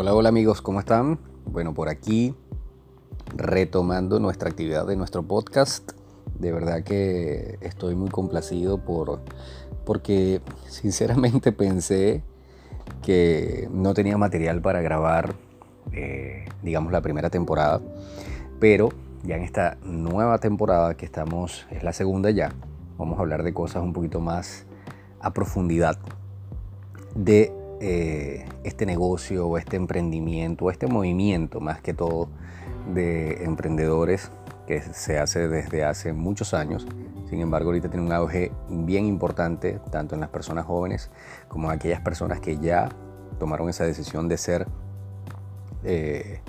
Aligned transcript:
Hola, 0.00 0.14
hola 0.14 0.28
amigos, 0.28 0.62
¿cómo 0.62 0.78
están? 0.78 1.18
Bueno, 1.44 1.74
por 1.74 1.88
aquí 1.88 2.32
retomando 3.34 4.20
nuestra 4.20 4.48
actividad 4.48 4.86
de 4.86 4.94
nuestro 4.94 5.24
podcast. 5.24 5.90
De 6.38 6.52
verdad 6.52 6.84
que 6.84 7.58
estoy 7.62 7.96
muy 7.96 8.08
complacido 8.08 8.78
por, 8.78 9.18
porque 9.84 10.40
sinceramente 10.68 11.50
pensé 11.50 12.22
que 13.02 13.68
no 13.72 13.92
tenía 13.92 14.16
material 14.16 14.62
para 14.62 14.82
grabar, 14.82 15.34
eh, 15.90 16.44
digamos, 16.62 16.92
la 16.92 17.00
primera 17.00 17.28
temporada. 17.28 17.80
Pero 18.60 18.90
ya 19.24 19.34
en 19.34 19.42
esta 19.42 19.78
nueva 19.82 20.38
temporada 20.38 20.96
que 20.96 21.06
estamos, 21.06 21.66
es 21.72 21.82
la 21.82 21.92
segunda 21.92 22.30
ya, 22.30 22.52
vamos 22.98 23.18
a 23.18 23.22
hablar 23.22 23.42
de 23.42 23.52
cosas 23.52 23.82
un 23.82 23.92
poquito 23.92 24.20
más 24.20 24.64
a 25.18 25.32
profundidad 25.32 25.98
de 27.16 27.57
eh, 27.80 28.44
este 28.64 28.86
negocio 28.86 29.46
o 29.46 29.58
este 29.58 29.76
emprendimiento 29.76 30.64
o 30.64 30.70
este 30.70 30.86
movimiento 30.86 31.60
más 31.60 31.80
que 31.80 31.94
todo 31.94 32.28
de 32.92 33.44
emprendedores 33.44 34.30
que 34.66 34.80
se 34.80 35.18
hace 35.18 35.48
desde 35.48 35.84
hace 35.84 36.12
muchos 36.12 36.54
años. 36.54 36.86
Sin 37.28 37.40
embargo, 37.40 37.68
ahorita 37.68 37.88
tiene 37.88 38.06
un 38.06 38.12
auge 38.12 38.52
bien 38.68 39.06
importante 39.06 39.80
tanto 39.90 40.14
en 40.14 40.20
las 40.20 40.30
personas 40.30 40.66
jóvenes 40.66 41.10
como 41.48 41.68
en 41.68 41.76
aquellas 41.76 42.00
personas 42.00 42.40
que 42.40 42.58
ya 42.58 42.88
tomaron 43.38 43.68
esa 43.68 43.84
decisión 43.84 44.28
de 44.28 44.38
ser 44.38 44.66
eh, 45.84 46.40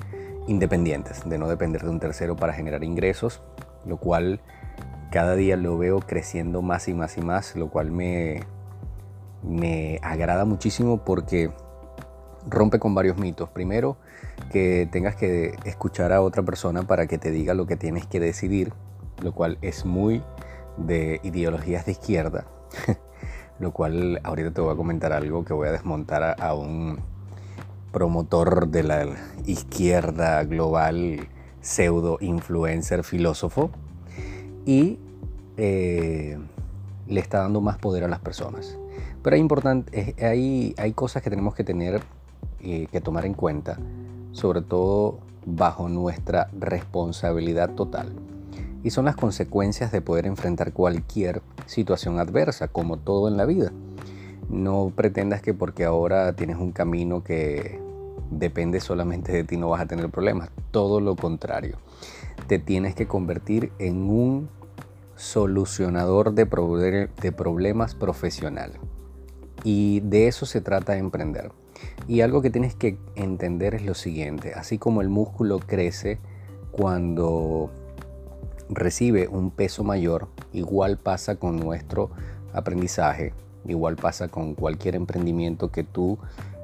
independientes, 0.48 1.28
de 1.30 1.38
no 1.38 1.48
depender 1.48 1.84
de 1.84 1.90
un 1.90 2.00
tercero 2.00 2.36
para 2.36 2.54
generar 2.54 2.84
ingresos, 2.84 3.42
lo 3.86 3.98
cual 3.98 4.42
cada 5.12 5.36
día 5.36 5.58
lo 5.58 5.78
veo 5.78 6.00
creciendo 6.00 6.62
más 6.62 6.88
y 6.88 6.94
más 6.94 7.18
y 7.18 7.22
más, 7.22 7.56
lo 7.56 7.70
cual 7.70 7.92
me, 7.92 8.42
me 9.44 10.00
agrada 10.02 10.46
muchísimo 10.46 11.04
porque 11.04 11.52
rompe 12.48 12.80
con 12.80 12.96
varios 12.96 13.18
mitos. 13.18 13.50
Primero, 13.50 13.98
que 14.52 14.88
tengas 14.92 15.16
que 15.16 15.56
escuchar 15.66 16.12
a 16.14 16.22
otra 16.22 16.44
persona 16.44 16.84
para 16.84 17.08
que 17.08 17.18
te 17.18 17.32
diga 17.32 17.54
lo 17.54 17.66
que 17.66 17.76
tienes 17.76 18.06
que 18.06 18.20
decidir, 18.20 18.74
lo 19.22 19.34
cual 19.34 19.58
es 19.62 19.86
muy 19.86 20.24
de 20.78 21.20
ideologías 21.24 21.86
de 21.86 21.92
izquierda. 21.94 22.46
lo 23.60 23.72
cual 23.72 24.22
ahorita 24.24 24.52
te 24.52 24.62
voy 24.62 24.74
a 24.74 24.78
comentar 24.78 25.12
algo 25.12 25.44
que 25.44 25.54
voy 25.54 25.68
a 25.68 25.72
desmontar 25.72 26.36
a, 26.40 26.54
un 26.54 27.00
promotor 27.92 28.70
de 28.70 28.84
la 28.84 29.06
izquierda 29.46 30.44
global, 30.44 31.28
pseudo 31.62 32.18
influencer, 32.22 33.04
filósofo. 33.04 33.70
Y 34.66 35.00
eh, 35.58 36.38
le 37.08 37.20
está 37.20 37.40
dando 37.40 37.60
más 37.60 37.78
poder 37.78 38.06
a 38.06 38.08
las 38.08 38.20
personas. 38.20 38.79
Pero 39.24 39.36
hay, 39.36 39.42
importante, 39.42 40.16
hay, 40.26 40.74
hay 40.78 40.94
cosas 40.94 41.22
que 41.22 41.30
tenemos 41.30 41.56
que 41.56 41.64
tener 41.64 42.02
eh, 42.62 42.88
que 42.92 43.00
tomar 43.00 43.26
en 43.26 43.34
cuenta, 43.34 43.78
sobre 44.34 44.62
todo 44.62 45.20
bajo 45.46 45.88
nuestra 45.88 46.50
responsabilidad 46.58 47.74
total. 47.76 48.12
Y 48.84 48.90
son 48.90 49.06
las 49.06 49.16
consecuencias 49.16 49.94
de 49.94 50.02
poder 50.02 50.26
enfrentar 50.26 50.74
cualquier 50.74 51.42
situación 51.68 52.20
adversa, 52.20 52.68
como 52.68 52.98
todo 52.98 53.30
en 53.30 53.38
la 53.38 53.46
vida. 53.46 53.72
No 54.50 54.92
pretendas 54.94 55.42
que 55.42 55.54
porque 55.54 55.86
ahora 55.86 56.34
tienes 56.34 56.58
un 56.58 56.74
camino 56.74 57.24
que 57.24 57.80
depende 58.30 58.82
solamente 58.82 59.32
de 59.32 59.44
ti 59.44 59.56
no 59.56 59.70
vas 59.70 59.82
a 59.82 59.86
tener 59.86 60.10
problemas. 60.10 60.50
Todo 60.72 61.00
lo 61.00 61.16
contrario. 61.16 61.78
Te 62.48 62.60
tienes 62.60 62.94
que 62.94 63.08
convertir 63.08 63.72
en 63.80 64.10
un 64.10 64.50
solucionador 65.16 66.34
de, 66.34 67.10
de 67.22 67.32
problemas 67.32 67.96
profesional. 67.96 68.74
Y 69.64 70.00
de 70.02 70.28
eso 70.28 70.46
se 70.46 70.62
trata 70.62 70.94
de 70.94 71.00
emprender. 71.00 71.52
Y 72.08 72.22
algo 72.22 72.42
que 72.42 72.50
tienes 72.50 72.76
que 72.76 72.98
entender 73.16 73.76
es 73.76 73.86
lo 73.86 73.94
siguiente, 73.94 74.54
así 74.54 74.78
como 74.78 75.02
el 75.02 75.10
músculo 75.10 75.60
crece 75.60 76.20
cuando 76.72 77.70
recibe 78.70 79.28
un 79.28 79.52
peso 79.52 79.84
mayor, 79.84 80.28
igual 80.54 80.98
pasa 80.98 81.36
con 81.36 81.58
nuestro 81.58 82.10
aprendizaje, 82.54 83.34
igual 83.66 83.96
pasa 83.96 84.28
con 84.28 84.56
cualquier 84.56 84.96
emprendimiento 84.96 85.72
que 85.72 85.84
tú 85.84 86.20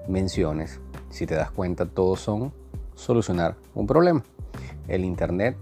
menciones. 0.08 0.80
Si 1.09 1.25
te 1.25 1.36
das 1.36 1.52
cuenta, 1.52 1.86
todos 1.86 2.20
son 2.20 2.53
solucionar 2.96 3.56
un 3.74 3.88
problema. 3.88 4.24
El 4.88 5.06
Internet 5.06 5.58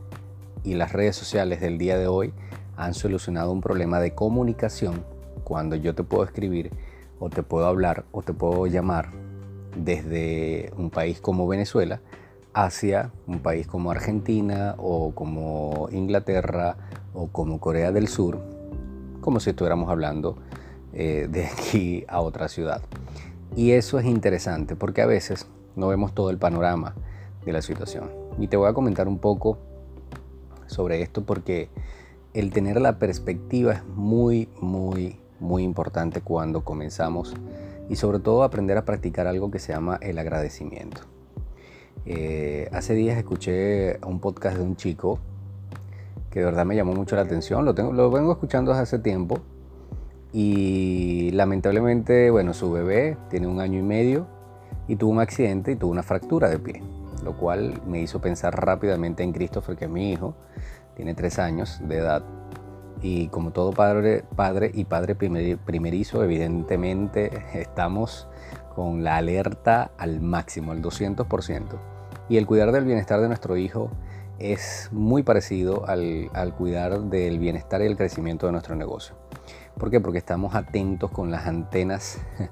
y 0.63 0.75
las 0.75 0.91
redes 0.93 1.15
sociales 1.15 1.61
del 1.61 1.77
día 1.77 1.97
de 1.97 2.07
hoy 2.07 2.33
han 2.75 2.93
solucionado 2.93 3.51
un 3.51 3.61
problema 3.61 3.99
de 3.99 4.13
comunicación 4.13 5.03
cuando 5.43 5.75
yo 5.75 5.93
te 5.95 6.03
puedo 6.03 6.23
escribir 6.23 6.71
o 7.23 7.29
te 7.29 7.41
puedo 7.41 7.67
hablar 7.67 8.03
o 8.11 8.21
te 8.21 8.33
puedo 8.33 8.67
llamar 8.67 9.11
desde 9.77 10.73
un 10.75 10.89
país 10.89 11.21
como 11.21 11.47
Venezuela 11.47 12.01
hacia 12.53 13.11
un 13.27 13.39
país 13.39 13.65
como 13.65 13.91
Argentina 13.91 14.75
o 14.77 15.15
como 15.15 15.87
Inglaterra 15.93 16.75
o 17.13 17.27
como 17.27 17.61
Corea 17.61 17.93
del 17.93 18.09
Sur, 18.09 18.39
como 19.21 19.39
si 19.39 19.51
estuviéramos 19.51 19.89
hablando 19.89 20.35
eh, 20.91 21.29
de 21.31 21.45
aquí 21.45 22.03
a 22.09 22.19
otra 22.19 22.49
ciudad. 22.49 22.81
Y 23.55 23.71
eso 23.71 23.99
es 23.99 24.05
interesante 24.05 24.75
porque 24.75 25.01
a 25.01 25.05
veces 25.05 25.47
no 25.77 25.87
vemos 25.87 26.13
todo 26.13 26.29
el 26.29 26.37
panorama 26.37 26.93
de 27.45 27.53
la 27.53 27.61
situación. 27.61 28.11
Y 28.37 28.49
te 28.49 28.57
voy 28.57 28.67
a 28.67 28.73
comentar 28.73 29.07
un 29.07 29.19
poco 29.19 29.59
sobre 30.67 31.01
esto 31.01 31.23
porque 31.23 31.69
el 32.33 32.51
tener 32.51 32.81
la 32.81 32.99
perspectiva 32.99 33.71
es 33.75 33.85
muy, 33.85 34.49
muy, 34.59 35.22
muy 35.43 35.63
importante 35.63 36.21
cuando 36.21 36.63
comenzamos 36.63 37.35
y 37.89 37.97
sobre 37.97 38.19
todo 38.19 38.43
aprender 38.43 38.77
a 38.77 38.85
practicar 38.85 39.27
algo 39.27 39.51
que 39.51 39.59
se 39.59 39.73
llama 39.73 39.99
el 40.01 40.17
agradecimiento. 40.17 41.01
Eh, 42.05 42.69
hace 42.71 42.93
días 42.95 43.17
escuché 43.17 43.99
un 44.05 44.19
podcast 44.19 44.57
de 44.57 44.63
un 44.63 44.75
chico 44.75 45.19
que 46.31 46.39
de 46.39 46.45
verdad 46.45 46.65
me 46.65 46.75
llamó 46.75 46.93
mucho 46.93 47.15
la 47.15 47.21
atención, 47.21 47.63
lo, 47.63 47.75
tengo, 47.75 47.93
lo 47.93 48.09
vengo 48.09 48.31
escuchando 48.31 48.71
desde 48.71 48.83
hace 48.83 48.99
tiempo 48.99 49.37
y 50.31 51.29
lamentablemente, 51.31 52.31
bueno, 52.31 52.53
su 52.53 52.71
bebé 52.71 53.17
tiene 53.29 53.45
un 53.45 53.59
año 53.59 53.79
y 53.79 53.83
medio 53.83 54.25
y 54.87 54.95
tuvo 54.95 55.11
un 55.11 55.19
accidente 55.19 55.73
y 55.73 55.75
tuvo 55.75 55.91
una 55.91 56.01
fractura 56.03 56.49
de 56.49 56.57
pie, 56.57 56.81
lo 57.23 57.37
cual 57.37 57.81
me 57.85 58.01
hizo 58.01 58.19
pensar 58.19 58.65
rápidamente 58.65 59.21
en 59.21 59.31
Christopher, 59.31 59.75
que 59.75 59.87
mi 59.87 60.11
hijo, 60.11 60.33
tiene 60.95 61.13
tres 61.13 61.37
años 61.37 61.79
de 61.87 61.97
edad 61.97 62.23
y 63.03 63.27
como 63.27 63.51
todo 63.51 63.73
padre, 63.73 64.23
padre 64.35 64.71
y 64.73 64.85
padre 64.85 65.13
primerizo, 65.13 66.23
evidentemente 66.23 67.43
estamos 67.53 68.29
con 68.73 69.03
la 69.03 69.17
alerta 69.17 69.91
al 69.97 70.21
máximo, 70.21 70.71
al 70.71 70.81
200%. 70.81 71.65
Y 72.29 72.37
el 72.37 72.47
cuidar 72.47 72.71
del 72.71 72.85
bienestar 72.85 73.19
de 73.19 73.27
nuestro 73.27 73.57
hijo 73.57 73.91
es 74.39 74.89
muy 74.93 75.21
parecido 75.21 75.85
al, 75.85 76.31
cuidar 76.57 77.01
del 77.01 77.39
bienestar 77.39 77.81
y 77.81 77.85
el 77.85 77.97
crecimiento 77.97 78.45
de 78.45 78.53
nuestro 78.53 78.75
negocio. 78.75 79.15
¿Por 79.77 79.91
qué? 79.91 79.99
Porque 79.99 80.17
estamos 80.17 80.55
atentos 80.55 81.11
con 81.11 81.29
las 81.29 81.45
antenas 81.45 82.21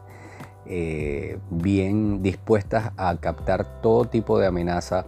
eh, 0.65 1.39
bien 1.49 2.21
dispuestas 2.21 2.91
a 2.97 3.15
captar 3.15 3.81
todo 3.81 4.03
tipo 4.05 4.37
de 4.37 4.47
amenaza, 4.47 5.05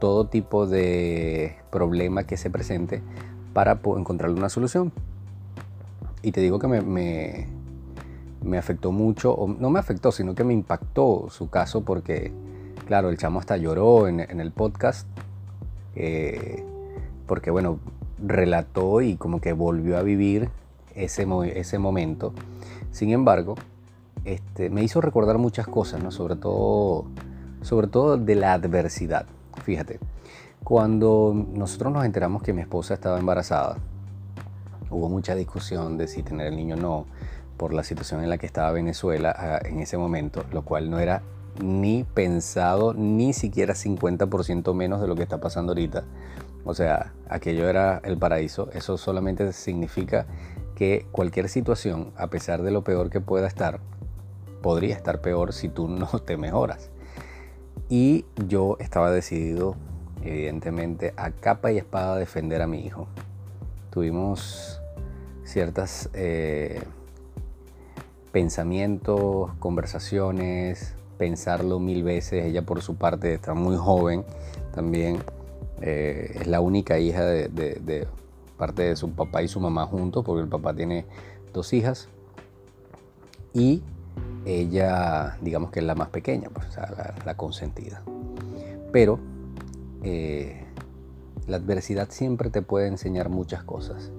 todo 0.00 0.28
tipo 0.28 0.66
de 0.66 1.56
problema 1.70 2.24
que 2.24 2.38
se 2.38 2.48
presente 2.48 3.02
para 3.58 3.80
encontrarle 3.96 4.38
una 4.38 4.50
solución. 4.50 4.92
Y 6.22 6.30
te 6.30 6.40
digo 6.40 6.60
que 6.60 6.68
me, 6.68 6.80
me, 8.40 8.56
afectó 8.56 8.92
mucho, 8.92 9.34
o 9.34 9.48
no 9.48 9.68
me 9.68 9.80
afectó, 9.80 10.12
sino 10.12 10.36
que 10.36 10.44
me 10.44 10.52
impactó 10.52 11.26
su 11.28 11.50
caso 11.50 11.84
porque, 11.84 12.30
claro, 12.86 13.10
el 13.10 13.18
chamo 13.18 13.40
hasta 13.40 13.56
lloró 13.56 14.06
en, 14.06 14.20
el 14.20 14.52
podcast, 14.52 15.08
eh, 15.96 16.62
porque, 17.26 17.50
bueno, 17.50 17.80
relató 18.24 19.00
y 19.00 19.16
como 19.16 19.40
que 19.40 19.54
volvió 19.54 19.98
a 19.98 20.02
vivir 20.02 20.50
ese, 20.94 21.26
ese 21.56 21.78
momento. 21.80 22.32
Sin 22.92 23.10
embargo, 23.10 23.56
este, 24.24 24.70
me 24.70 24.84
hizo 24.84 25.00
recordar 25.00 25.36
muchas 25.38 25.66
cosas, 25.66 26.00
¿no? 26.00 26.12
sobre, 26.12 26.36
todo, 26.36 27.06
sobre 27.62 27.88
todo 27.88 28.18
de 28.18 28.36
la 28.36 28.52
adversidad. 28.52 29.26
Fíjate, 29.64 29.98
cuando 30.68 31.32
nosotros 31.54 31.90
nos 31.94 32.04
enteramos 32.04 32.42
que 32.42 32.52
mi 32.52 32.60
esposa 32.60 32.92
estaba 32.92 33.18
embarazada, 33.18 33.78
hubo 34.90 35.08
mucha 35.08 35.34
discusión 35.34 35.96
de 35.96 36.06
si 36.08 36.22
tener 36.22 36.48
el 36.48 36.56
niño 36.56 36.74
o 36.74 36.78
no 36.78 37.06
por 37.56 37.72
la 37.72 37.82
situación 37.82 38.22
en 38.22 38.28
la 38.28 38.36
que 38.36 38.44
estaba 38.44 38.70
Venezuela 38.72 39.34
ah, 39.34 39.60
en 39.66 39.80
ese 39.80 39.96
momento, 39.96 40.44
lo 40.52 40.66
cual 40.66 40.90
no 40.90 40.98
era 40.98 41.22
ni 41.64 42.04
pensado 42.04 42.92
ni 42.92 43.32
siquiera 43.32 43.72
50% 43.72 44.74
menos 44.74 45.00
de 45.00 45.08
lo 45.08 45.16
que 45.16 45.22
está 45.22 45.40
pasando 45.40 45.72
ahorita. 45.72 46.04
O 46.66 46.74
sea, 46.74 47.14
aquello 47.30 47.66
era 47.66 48.02
el 48.04 48.18
paraíso. 48.18 48.68
Eso 48.74 48.98
solamente 48.98 49.50
significa 49.54 50.26
que 50.74 51.06
cualquier 51.12 51.48
situación, 51.48 52.12
a 52.14 52.26
pesar 52.26 52.60
de 52.60 52.72
lo 52.72 52.84
peor 52.84 53.08
que 53.08 53.22
pueda 53.22 53.46
estar, 53.46 53.80
podría 54.60 54.94
estar 54.94 55.22
peor 55.22 55.54
si 55.54 55.70
tú 55.70 55.88
no 55.88 56.08
te 56.26 56.36
mejoras. 56.36 56.90
Y 57.88 58.26
yo 58.46 58.76
estaba 58.80 59.10
decidido 59.10 59.74
evidentemente 60.22 61.14
a 61.16 61.30
capa 61.30 61.72
y 61.72 61.78
espada 61.78 62.16
defender 62.16 62.62
a 62.62 62.66
mi 62.66 62.84
hijo. 62.84 63.06
Tuvimos 63.90 64.80
ciertas 65.44 66.10
eh, 66.12 66.82
pensamientos, 68.32 69.50
conversaciones, 69.58 70.94
pensarlo 71.18 71.78
mil 71.80 72.02
veces. 72.02 72.44
Ella 72.44 72.62
por 72.62 72.82
su 72.82 72.96
parte 72.96 73.34
está 73.34 73.54
muy 73.54 73.76
joven 73.76 74.24
también. 74.74 75.18
Eh, 75.80 76.38
es 76.40 76.46
la 76.46 76.60
única 76.60 76.98
hija 76.98 77.24
de, 77.24 78.06
parte 78.56 78.82
de 78.82 78.96
su 78.96 79.10
papá 79.10 79.42
y 79.42 79.48
su 79.48 79.60
mamá 79.60 79.86
juntos, 79.86 80.24
porque 80.24 80.42
el 80.42 80.48
papá 80.48 80.74
tiene 80.74 81.04
dos 81.52 81.72
hijas. 81.72 82.08
Y 83.52 83.82
ella, 84.44 85.36
digamos 85.40 85.70
que 85.70 85.80
es 85.80 85.86
la 85.86 85.94
más 85.94 86.08
pequeña, 86.08 86.48
pues, 86.50 86.66
la, 87.24 87.36
consentida. 87.36 88.02
Pero 88.92 89.18
eh, 90.02 90.64
la 91.46 91.56
adversidad 91.56 92.08
siempre 92.10 92.50
te 92.50 92.62
puede 92.62 92.88
enseñar 92.88 93.28
muchas 93.28 93.64
cosas. 93.64 94.10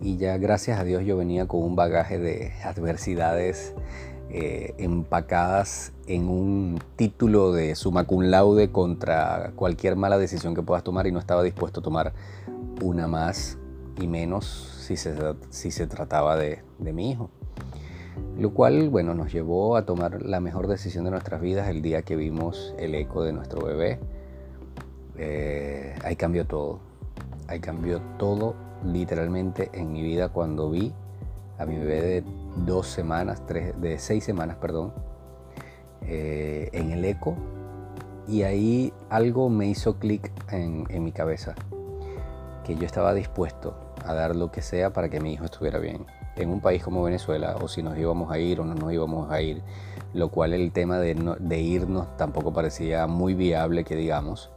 Y 0.00 0.16
ya 0.16 0.36
gracias 0.38 0.78
a 0.78 0.84
Dios 0.84 1.04
yo 1.04 1.16
venía 1.16 1.48
con 1.48 1.62
un 1.62 1.74
bagaje 1.74 2.18
de 2.18 2.52
adversidades 2.64 3.74
eh, 4.30 4.74
empacadas 4.76 5.92
en 6.06 6.28
un 6.28 6.78
título 6.96 7.52
de 7.52 7.74
summa 7.74 8.04
cum 8.04 8.24
laude 8.24 8.70
contra 8.70 9.52
cualquier 9.56 9.96
mala 9.96 10.18
decisión 10.18 10.54
que 10.54 10.62
puedas 10.62 10.84
tomar 10.84 11.06
y 11.06 11.12
no 11.12 11.18
estaba 11.18 11.42
dispuesto 11.42 11.80
a 11.80 11.82
tomar 11.82 12.12
una 12.82 13.08
más 13.08 13.56
y 13.98 14.06
menos 14.06 14.44
si 14.86 14.96
se, 14.96 15.14
si 15.48 15.70
se 15.70 15.86
trataba 15.86 16.36
de, 16.36 16.62
mi 16.78 17.10
hijo. 17.10 17.30
Lo 18.38 18.52
cual, 18.52 18.90
bueno, 18.90 19.14
nos 19.14 19.32
llevó 19.32 19.76
a 19.76 19.86
tomar 19.86 20.22
la 20.22 20.40
mejor 20.40 20.66
decisión 20.68 21.04
de 21.04 21.10
nuestras 21.10 21.40
vidas 21.40 21.68
el 21.68 21.82
día 21.82 22.02
que 22.02 22.14
vimos 22.14 22.74
el 22.78 22.94
eco 22.94 23.22
de 23.22 23.32
nuestro 23.32 23.64
bebé. 23.64 23.98
Eh, 25.18 25.94
ahí 26.04 26.16
cambió 26.16 26.46
todo. 26.46 26.80
Ahí 27.48 27.60
cambió 27.60 28.00
todo 28.18 28.54
literalmente 28.84 29.70
en 29.72 29.92
mi 29.92 30.02
vida 30.02 30.28
cuando 30.28 30.70
vi 30.70 30.92
a 31.58 31.66
mi 31.66 31.76
bebé 31.76 32.02
de 32.02 32.24
dos 32.64 32.86
semanas, 32.86 33.42
tres, 33.46 33.78
de 33.80 33.98
seis 33.98 34.24
semanas, 34.24 34.56
perdón, 34.56 34.92
eh, 36.02 36.70
en 36.72 36.92
el 36.92 37.04
eco. 37.04 37.36
Y 38.28 38.42
ahí 38.42 38.92
algo 39.08 39.48
me 39.48 39.66
hizo 39.66 39.98
clic 39.98 40.30
en, 40.52 40.86
mi 41.02 41.12
cabeza, 41.12 41.54
que 42.64 42.76
yo 42.76 42.84
estaba 42.84 43.14
dispuesto 43.14 43.74
a 44.04 44.14
dar 44.14 44.36
lo 44.36 44.52
que 44.52 44.62
sea 44.62 44.92
para 44.92 45.08
que 45.08 45.20
mi 45.20 45.32
hijo 45.32 45.46
estuviera 45.46 45.78
bien. 45.78 46.06
En 46.36 46.50
un 46.50 46.60
país 46.60 46.84
como 46.84 47.02
Venezuela, 47.02 47.56
o 47.60 47.66
si 47.66 47.82
nos 47.82 47.98
íbamos 47.98 48.30
a 48.30 48.38
ir 48.38 48.60
o 48.60 48.64
no 48.64 48.74
nos 48.74 48.92
íbamos 48.92 49.32
a 49.32 49.40
ir, 49.40 49.62
lo 50.12 50.28
cual 50.28 50.52
el 50.52 50.70
tema 50.70 50.98
de, 50.98 51.14
de 51.40 51.60
irnos 51.60 52.16
tampoco 52.16 52.52
parecía 52.52 53.06
muy 53.06 53.34
viable, 53.34 53.82
que 53.82 53.96
digamos, 53.96 54.50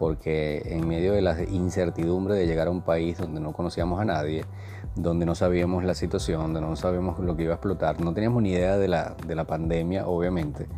porque 0.00 0.62
en 0.64 0.88
medio 0.88 1.12
de 1.12 1.20
la 1.20 1.42
incertidumbre 1.42 2.34
de 2.34 2.46
llegar 2.46 2.68
a 2.68 2.70
un 2.70 2.80
país 2.80 3.18
donde 3.18 3.38
no 3.38 3.52
conocíamos 3.52 4.00
a 4.00 4.06
nadie, 4.06 4.46
donde 4.94 5.26
no 5.26 5.34
sabíamos 5.34 5.84
la 5.84 5.92
situación, 5.92 6.40
donde 6.40 6.62
no 6.62 6.74
sabíamos 6.74 7.18
lo 7.18 7.36
que 7.36 7.42
iba 7.42 7.52
a 7.52 7.56
explotar, 7.56 8.00
no 8.00 8.14
teníamos 8.14 8.42
ni 8.42 8.52
idea 8.52 8.78
de 8.78 8.88
la, 8.88 9.14
de 9.26 9.34
la 9.34 9.44
pandemia, 9.44 10.06
obviamente. 10.06 10.68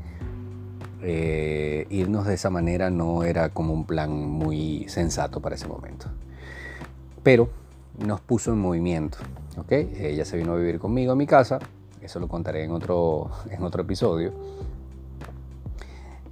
Eh, 1.03 1.87
irnos 1.89 2.27
de 2.27 2.35
esa 2.35 2.51
manera 2.51 2.91
no 2.91 3.23
era 3.23 3.51
como 3.51 3.73
un 3.73 3.85
plan 3.85 4.11
muy 4.11 4.89
sensato 4.89 5.39
para 5.39 5.55
ese 5.55 5.69
momento. 5.69 6.07
Pero 7.23 7.49
nos 8.05 8.21
puso 8.21 8.53
en 8.53 8.59
movimiento. 8.59 9.19
¿ok? 9.57 9.71
Ella 9.71 10.25
se 10.25 10.37
vino 10.37 10.53
a 10.53 10.57
vivir 10.57 10.81
conmigo 10.81 11.13
a 11.13 11.15
mi 11.15 11.29
casa, 11.29 11.61
eso 12.01 12.19
lo 12.19 12.27
contaré 12.27 12.65
en 12.65 12.73
otro, 12.73 13.31
en 13.49 13.63
otro 13.63 13.83
episodio. 13.83 14.33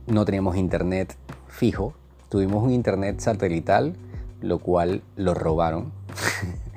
No 0.08 0.24
teníamos 0.24 0.56
internet 0.56 1.14
fijo, 1.46 1.94
tuvimos 2.30 2.62
un 2.62 2.70
internet 2.70 3.20
satelital, 3.20 3.94
lo 4.40 4.58
cual 4.58 5.02
lo 5.16 5.34
robaron. 5.34 5.92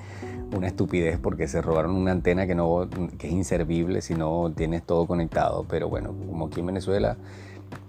una 0.56 0.68
estupidez 0.68 1.18
porque 1.18 1.48
se 1.48 1.62
robaron 1.62 1.96
una 1.96 2.12
antena 2.12 2.46
que, 2.46 2.54
no, 2.56 2.88
que 3.18 3.28
es 3.28 3.34
inservible 3.34 4.02
si 4.02 4.14
no 4.14 4.52
tienes 4.56 4.84
todo 4.84 5.08
conectado. 5.08 5.66
Pero 5.70 5.90
bueno, 5.90 6.10
como 6.10 6.48
aquí 6.48 6.60
en 6.60 6.68
Venezuela 6.68 7.18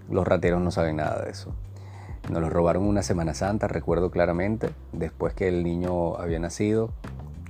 los 0.09 0.27
rateros 0.27 0.61
no 0.61 0.71
saben 0.71 0.97
nada 0.97 1.23
de 1.23 1.31
eso. 1.31 1.53
Nos 2.29 2.41
lo 2.41 2.49
robaron 2.49 2.83
una 2.83 3.03
Semana 3.03 3.33
Santa, 3.35 3.67
recuerdo 3.67 4.09
claramente, 4.09 4.69
después 4.93 5.33
que 5.33 5.47
el 5.47 5.63
niño 5.63 6.15
había 6.15 6.39
nacido. 6.39 6.89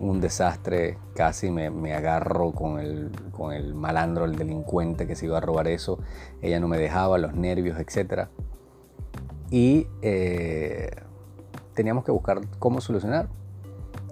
Un 0.01 0.19
desastre, 0.19 0.97
casi 1.15 1.49
me, 1.49 1.69
me 1.69 1.93
agarro 1.93 2.51
con 2.51 2.79
el, 2.79 3.09
con 3.31 3.53
el 3.53 3.73
malandro, 3.73 4.25
el 4.25 4.35
delincuente 4.35 5.07
que 5.07 5.15
se 5.15 5.27
iba 5.27 5.37
a 5.37 5.41
robar 5.41 5.69
eso. 5.69 5.99
Ella 6.41 6.59
no 6.59 6.67
me 6.67 6.77
dejaba, 6.77 7.17
los 7.17 7.33
nervios, 7.35 7.79
etc. 7.79 8.27
Y 9.51 9.87
eh, 10.01 10.89
teníamos 11.73 12.03
que 12.03 12.11
buscar 12.11 12.41
cómo 12.59 12.81
solucionar. 12.81 13.27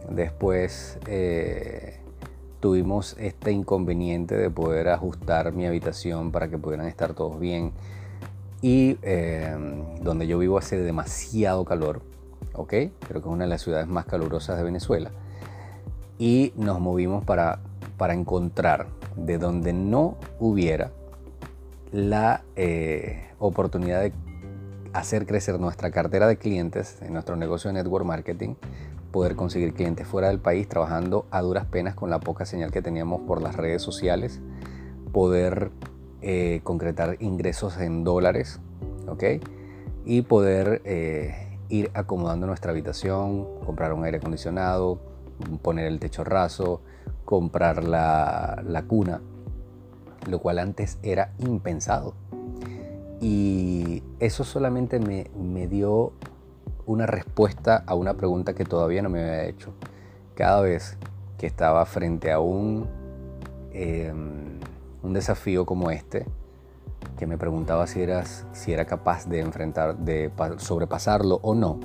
Después 0.10 1.00
eh, 1.08 2.00
tuvimos 2.60 3.16
este 3.20 3.52
inconveniente 3.52 4.36
de 4.36 4.50
poder 4.50 4.90
ajustar 4.90 5.54
mi 5.54 5.66
habitación 5.66 6.32
para 6.32 6.50
que 6.50 6.58
pudieran 6.58 6.88
estar 6.88 7.14
todos 7.14 7.40
bien. 7.40 7.72
Y 8.62 8.98
eh, 9.02 9.56
donde 10.02 10.28
yo 10.28 10.38
vivo 10.38 10.58
hace 10.58 10.78
demasiado 10.78 11.66
calor, 11.66 12.02
¿ok? 12.54 12.70
Creo 12.70 12.92
que 13.00 13.20
es 13.20 13.26
una 13.26 13.44
de 13.44 13.50
las 13.50 13.62
ciudades 13.62 13.88
más 13.88 14.06
calurosas 14.06 14.58
de 14.58 14.64
Venezuela. 14.64 15.12
Y 16.18 16.54
nos 16.56 16.80
movimos 16.80 17.26
para, 17.26 17.60
para 17.98 18.14
encontrar 18.14 18.88
de 19.18 19.38
donde 19.38 19.74
no 19.74 20.16
hubiera 20.40 20.92
la 21.92 22.44
oportunidad 23.40 24.02
de 24.02 24.14
hacer 24.94 25.26
crecer 25.26 25.60
nuestra 25.60 25.92
cartera 25.92 26.28
de 26.28 26.38
clientes 26.38 27.02
en 27.02 27.14
nuestro 27.14 27.36
negocio 27.36 27.70
de 27.70 27.76
network 27.76 28.06
marketing 28.06 28.56
poder 29.14 29.36
conseguir 29.36 29.74
clientes 29.74 30.08
fuera 30.08 30.28
del 30.28 30.40
país 30.40 30.68
trabajando 30.68 31.28
a 31.30 31.42
duras 31.42 31.66
penas 31.66 31.94
con 31.94 32.10
la 32.10 32.20
poca 32.20 32.46
señal 32.46 32.72
que 32.72 32.82
teníamos 32.82 33.22
por 33.22 33.42
las 33.42 33.56
redes 33.56 33.82
sociales, 33.82 34.42
poder 35.12 35.72
eh, 36.22 36.62
concretar 36.64 37.18
ingresos 37.20 37.78
en 37.80 38.04
dólares, 38.04 38.60
¿ok? 39.08 39.24
Y 40.04 40.24
poder 40.24 40.82
eh, 40.84 41.60
ir 41.70 41.92
acomodando 41.94 42.48
nuestra 42.48 42.72
habitación, 42.72 43.46
comprar 43.66 43.94
un 43.94 44.04
aire 44.04 44.18
acondicionado, 44.18 45.00
poner 45.62 45.86
el 45.86 46.00
techo 46.00 46.24
raso, 46.24 46.82
comprar 47.24 47.84
la, 47.84 48.64
la 48.66 48.84
cuna, 48.84 49.22
lo 50.28 50.40
cual 50.40 50.58
antes 50.58 50.98
era 51.04 51.34
impensado. 51.38 52.16
Y 53.24 54.04
eso 54.20 54.44
solamente 54.44 55.00
me, 55.00 55.68
dio 55.68 56.12
una 56.86 57.06
respuesta 57.06 57.82
a 57.88 57.96
una 57.96 58.16
pregunta 58.16 58.54
que 58.54 58.66
todavía 58.66 59.02
no 59.02 59.10
me 59.10 59.22
había 59.22 59.46
hecho. 59.46 59.74
Cada 60.36 60.60
vez 60.60 60.98
que 61.38 61.48
estaba 61.48 61.86
frente 61.86 62.34
a 62.34 62.42
un, 62.42 62.86
em, 63.72 64.60
un 65.04 65.14
desafío 65.14 65.66
como 65.66 65.90
este, 65.90 66.26
que 67.18 67.26
me 67.26 67.38
preguntaba 67.38 67.88
si, 67.88 68.02
eras, 68.02 68.46
si 68.52 68.74
era 68.74 68.84
capaz 68.84 69.26
de 69.26 69.40
enfrentar, 69.40 70.00
de 70.00 70.30
sobrepasarlo 70.58 71.40
o 71.44 71.56
no, 71.56 71.80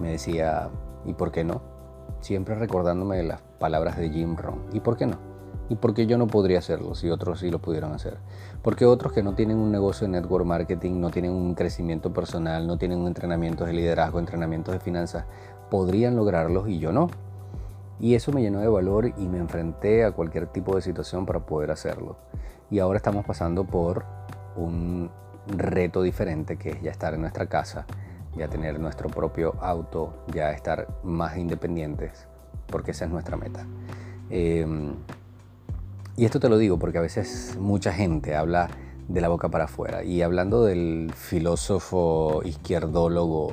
me 0.00 0.10
decía, 0.10 0.68
¿y 1.04 1.14
por 1.14 1.30
qué 1.30 1.44
no? 1.44 1.62
Siempre 2.22 2.56
recordándome 2.56 3.22
las 3.22 3.40
palabras 3.60 3.96
de 3.96 4.10
Jim 4.10 4.34
Rohn, 4.36 4.64
¿y 4.72 4.80
por 4.80 4.96
qué 4.96 5.06
no? 5.06 5.29
¿Y 5.70 5.76
por 5.76 5.94
qué 5.94 6.06
yo 6.06 6.18
no 6.18 6.26
podría 6.26 6.58
hacerlo 6.58 6.96
si 6.96 7.08
otros 7.10 7.38
sí 7.38 7.48
lo 7.48 7.60
pudieron 7.60 7.92
hacer? 7.92 8.18
Porque 8.60 8.84
otros 8.84 9.12
que 9.12 9.22
no 9.22 9.34
tienen 9.34 9.56
un 9.56 9.70
negocio 9.70 10.04
de 10.04 10.10
network 10.10 10.44
marketing, 10.44 11.00
no 11.00 11.10
tienen 11.10 11.30
un 11.30 11.54
crecimiento 11.54 12.12
personal, 12.12 12.66
no 12.66 12.76
tienen 12.76 12.98
un 12.98 13.06
entrenamiento 13.06 13.64
de 13.64 13.72
liderazgo, 13.72 14.18
entrenamientos 14.18 14.74
de 14.74 14.80
finanzas, 14.80 15.26
podrían 15.70 16.16
lograrlos 16.16 16.68
y 16.68 16.80
yo 16.80 16.90
no. 16.90 17.08
Y 18.00 18.16
eso 18.16 18.32
me 18.32 18.42
llenó 18.42 18.58
de 18.58 18.66
valor 18.66 19.12
y 19.16 19.28
me 19.28 19.38
enfrenté 19.38 20.04
a 20.04 20.10
cualquier 20.10 20.48
tipo 20.48 20.74
de 20.74 20.82
situación 20.82 21.24
para 21.24 21.46
poder 21.46 21.70
hacerlo. 21.70 22.16
Y 22.68 22.80
ahora 22.80 22.96
estamos 22.96 23.24
pasando 23.24 23.62
por 23.62 24.04
un 24.56 25.08
reto 25.46 26.02
diferente 26.02 26.56
que 26.56 26.70
es 26.70 26.82
ya 26.82 26.90
estar 26.90 27.14
en 27.14 27.20
nuestra 27.20 27.46
casa, 27.46 27.86
ya 28.34 28.48
tener 28.48 28.80
nuestro 28.80 29.08
propio 29.08 29.54
auto, 29.60 30.24
ya 30.34 30.50
estar 30.50 30.88
más 31.04 31.36
independientes, 31.36 32.26
porque 32.66 32.90
esa 32.90 33.04
es 33.04 33.12
nuestra 33.12 33.36
meta. 33.36 33.64
Em, 34.30 34.94
y 36.20 36.26
esto 36.26 36.38
te 36.38 36.50
lo 36.50 36.58
digo 36.58 36.78
porque 36.78 36.98
a 36.98 37.00
veces 37.00 37.56
mucha 37.58 37.94
gente 37.94 38.36
habla 38.36 38.68
de 39.08 39.22
la 39.22 39.28
boca 39.28 39.48
para 39.48 39.64
afuera. 39.64 40.04
Y 40.04 40.20
hablando 40.20 40.62
del 40.66 41.10
filósofo 41.16 42.42
izquierdólogo 42.44 43.52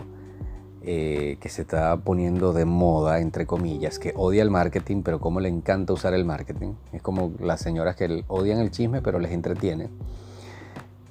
eh, 0.81 1.37
que 1.39 1.47
se 1.47 1.61
está 1.61 1.95
poniendo 1.95 2.51
de 2.51 2.65
moda, 2.65 3.21
entre 3.21 3.45
comillas, 3.45 3.99
que 3.99 4.11
odia 4.17 4.43
el 4.43 4.51
marketing, 4.51 5.01
pero 5.01 5.21
como 5.21 5.39
le 5.39 5.47
encanta 5.47 5.93
usar 5.93 6.13
el 6.13 6.25
marketing. 6.25 6.73
Es 6.91 7.01
como 7.01 7.31
las 7.39 7.61
señoras 7.61 7.95
que 7.95 8.25
odian 8.27 8.59
el 8.59 8.69
chisme, 8.69 9.01
pero 9.01 9.19
les 9.19 9.31
entretiene. 9.31 9.87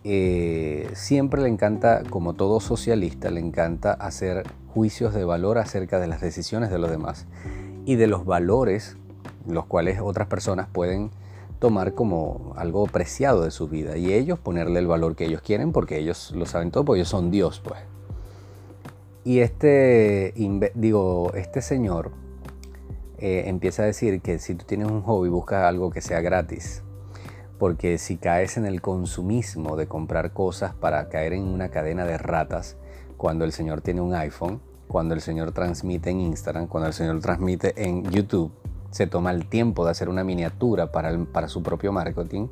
Eh, 0.05 0.91
siempre 0.93 1.41
le 1.41 1.49
encanta, 1.49 2.03
como 2.11 2.35
todo 2.35 2.61
socialista, 2.61 3.31
le 3.31 3.41
encanta 3.41 3.95
hacer 3.95 4.47
juicios 4.75 5.15
de 5.15 5.25
valor 5.25 5.57
acerca 5.57 6.01
de 6.01 6.07
las 6.07 6.21
decisiones 6.21 6.69
de 6.69 6.79
los 6.79 6.91
demás 6.91 7.25
y 7.87 7.95
de 7.95 8.09
los 8.09 8.27
valores 8.27 8.99
los 9.49 9.65
cuales 9.65 10.01
otras 10.03 10.29
personas 10.29 10.69
pueden 10.71 11.11
tomar 11.59 11.95
como 11.95 12.53
algo 12.57 12.87
preciado 12.87 13.43
de 13.43 13.51
su 13.51 13.69
vida 13.69 13.97
y 13.97 14.13
ellos 14.13 14.39
ponerle 14.39 14.79
el 14.81 14.87
valor 14.87 15.17
que 15.17 15.25
ellos 15.25 15.41
quieren 15.41 15.73
porque 15.73 15.99
ellos 15.99 16.33
lo 16.33 16.47
saben 16.47 16.71
todo, 16.71 16.85
porque 16.85 17.01
ellos 17.01 17.09
son 17.09 17.31
Dios, 17.31 17.61
pues. 17.65 17.81
Y 19.25 19.41
este, 19.41 20.33
digo, 20.75 21.33
este 21.35 21.61
señor 21.61 22.13
eh, 23.19 23.45
empieza 23.47 23.83
a 23.83 23.87
decir 23.87 24.21
que 24.21 24.39
si 24.39 24.55
tú 24.55 24.65
tienes 24.67 24.89
un 24.89 25.03
hobby, 25.03 25.29
busca 25.29 25.67
algo 25.67 25.91
que 25.91 26.01
sea 26.01 26.21
gratis. 26.21 26.83
porque 27.59 27.99
si 27.99 28.19
caes 28.19 28.57
en 28.57 28.67
el 28.67 28.81
consumismo 28.83 29.77
de 29.77 29.87
comprar 29.87 30.33
cosas 30.33 30.75
para 30.75 31.09
caer 31.09 31.33
en 31.33 31.43
una 31.43 31.71
cadena 31.71 32.05
de 32.05 32.19
ratas, 32.19 32.77
cuando 33.17 33.45
el 33.45 33.53
Señor 33.53 33.81
tiene 33.81 34.03
un 34.03 34.15
iPhone, 34.15 34.61
cuando 34.89 35.15
el 35.15 35.21
Señor 35.21 35.53
transmite 35.53 36.11
en 36.11 36.21
Instagram, 36.21 36.67
cuando 36.67 36.89
el 36.89 36.93
Señor 36.93 37.21
transmite 37.21 37.73
en 37.83 38.05
YouTube, 38.11 38.53
se 38.97 39.07
toma 39.07 39.31
el 39.31 39.47
tiempo 39.47 39.85
de 39.85 39.91
hacer 39.91 40.09
una 40.09 40.25
miniatura 40.25 40.91
para, 40.91 41.17
para 41.27 41.49
su 41.49 41.63
propio 41.63 41.93
marketing, 41.93 42.49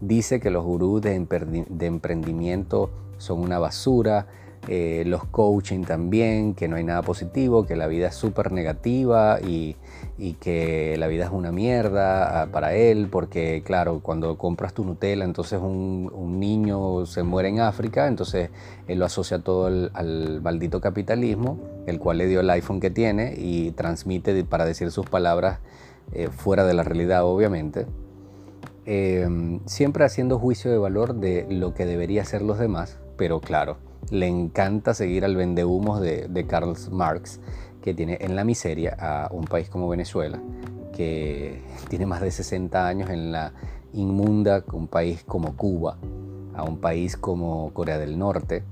dice 0.00 0.40
que 0.40 0.50
los 0.50 0.64
gurús 0.64 1.00
de, 1.00 1.64
de 1.68 1.86
emprendimiento 1.86 2.90
son 3.18 3.40
una 3.40 3.60
basura, 3.60 4.26
eh, 4.66 5.04
los 5.06 5.24
coaching 5.24 5.82
también, 5.82 6.54
que 6.54 6.68
no 6.68 6.76
hay 6.76 6.84
nada 6.84 7.02
positivo, 7.02 7.66
que 7.66 7.76
la 7.76 7.86
vida 7.86 8.08
es 8.08 8.14
súper 8.14 8.50
negativa 8.50 9.38
y, 9.40 9.76
que 10.40 10.96
la 10.98 11.06
vida 11.06 11.24
es 11.24 11.30
una 11.30 11.52
mierda 11.52 12.42
ah, 12.42 12.46
para 12.46 12.74
él, 12.74 13.08
porque 13.10 13.62
claro, 13.64 14.00
cuando 14.02 14.38
compras 14.38 14.72
tu 14.72 14.84
Nutella, 14.84 15.24
entonces 15.24 15.60
un, 15.60 16.40
niño 16.40 17.06
se 17.06 17.22
muere 17.22 17.48
en 17.48 17.60
África, 17.60 18.06
entonces 18.06 18.50
él 18.88 18.98
lo 18.98 19.04
asocia 19.04 19.38
todo 19.38 19.66
al, 19.66 20.40
maldito 20.42 20.80
capitalismo, 20.80 21.58
el 21.86 21.98
cual 21.98 22.18
le 22.18 22.26
dio 22.26 22.40
el 22.40 22.50
iPhone 22.50 22.80
que 22.80 22.90
tiene 22.90 23.34
y 23.36 23.72
transmite 23.72 24.44
para 24.44 24.64
decir 24.64 24.90
sus 24.90 25.06
palabras 25.06 25.60
eh, 26.12 26.28
fuera 26.28 26.64
de 26.64 26.74
la 26.74 26.82
realidad, 26.82 27.24
obviamente. 27.24 27.86
Em, 28.86 29.60
siempre 29.66 30.04
haciendo 30.04 30.38
juicio 30.38 30.70
de 30.70 30.78
valor 30.78 31.14
de 31.14 31.46
lo 31.48 31.74
que 31.74 31.86
debería 31.86 32.24
ser 32.24 32.42
los 32.42 32.58
demás, 32.58 32.98
pero 33.16 33.40
claro, 33.40 33.78
le 34.10 34.26
encanta 34.26 34.94
seguir 34.94 35.24
al 35.24 35.36
vendehumos 35.36 36.00
de, 36.00 36.28
de 36.28 36.46
Karl 36.46 36.74
Marx, 36.90 37.40
que 37.82 37.94
tiene 37.94 38.18
en 38.20 38.36
la 38.36 38.44
miseria 38.44 38.96
a 38.98 39.28
un 39.32 39.44
país 39.44 39.68
como 39.68 39.88
Venezuela, 39.88 40.40
que 40.94 41.62
tiene 41.88 42.06
más 42.06 42.20
de 42.20 42.30
60 42.30 42.86
años 42.86 43.10
en 43.10 43.32
la 43.32 43.52
inmunda, 43.92 44.64
un 44.72 44.88
país 44.88 45.24
como 45.24 45.56
Cuba, 45.56 45.98
a 46.54 46.62
un 46.62 46.78
país 46.78 47.16
como 47.16 47.72
Corea 47.72 47.98
del 47.98 48.18
Norte 48.18 48.62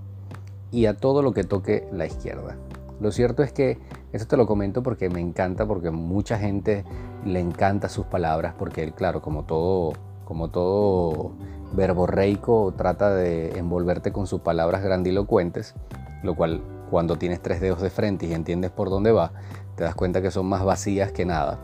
y 0.70 0.86
a 0.86 0.96
todo 0.96 1.22
lo 1.22 1.32
que 1.32 1.44
toque 1.44 1.86
la 1.92 2.06
izquierda. 2.06 2.56
Lo 3.00 3.12
cierto 3.12 3.42
es 3.42 3.52
que 3.52 3.78
esto 4.12 4.26
te 4.26 4.36
lo 4.36 4.46
comento 4.46 4.82
porque 4.82 5.10
me 5.10 5.20
encanta, 5.20 5.66
porque 5.66 5.90
mucha 5.90 6.38
gente 6.38 6.84
le 7.24 7.40
encanta 7.40 7.88
sus 7.88 8.06
palabras, 8.06 8.54
porque 8.58 8.82
él, 8.82 8.94
claro, 8.94 9.22
como 9.22 9.44
todo, 9.44 9.92
como 10.32 10.48
todo 10.48 11.32
verborreico 11.74 12.72
trata 12.74 13.14
de 13.14 13.58
envolverte 13.58 14.12
con 14.12 14.26
sus 14.26 14.40
palabras 14.40 14.82
grandilocuentes, 14.82 15.74
lo 16.22 16.34
cual 16.34 16.62
cuando 16.90 17.16
tienes 17.16 17.42
tres 17.42 17.60
dedos 17.60 17.82
de 17.82 17.90
frente 17.90 18.24
y 18.24 18.32
entiendes 18.32 18.70
por 18.70 18.88
dónde 18.88 19.12
va, 19.12 19.32
te 19.76 19.84
das 19.84 19.94
cuenta 19.94 20.22
que 20.22 20.30
son 20.30 20.46
más 20.46 20.64
vacías 20.64 21.12
que 21.12 21.26
nada. 21.26 21.58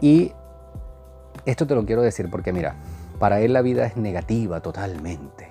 Y 0.00 0.32
esto 1.44 1.66
te 1.66 1.74
lo 1.74 1.84
quiero 1.84 2.00
decir 2.00 2.30
porque 2.30 2.54
mira, 2.54 2.76
para 3.18 3.38
él 3.42 3.52
la 3.52 3.60
vida 3.60 3.84
es 3.84 3.98
negativa 3.98 4.62
totalmente. 4.62 5.50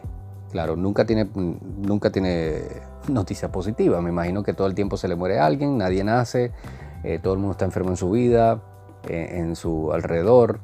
Claro, 0.52 0.76
nunca 0.76 1.06
tiene, 1.06 1.30
nunca 1.36 2.10
tiene 2.10 2.64
noticia 3.08 3.52
positiva. 3.52 4.02
Me 4.02 4.10
imagino 4.10 4.42
que 4.42 4.54
todo 4.56 4.66
el 4.66 4.74
tiempo 4.74 4.98
se 4.98 5.08
le 5.08 5.16
muere 5.16 5.38
alguien, 5.38 5.78
nadie 5.78 6.04
nace, 6.04 6.52
eh, 7.04 7.20
todo 7.22 7.34
el 7.34 7.40
mundo 7.40 7.52
está 7.52 7.66
enfermo 7.66 7.92
en 7.92 7.98
su 7.98 8.10
vida, 8.10 8.64
eh, 9.08 9.34
en 9.34 9.56
su 9.56 9.94
alrededor, 9.94 10.62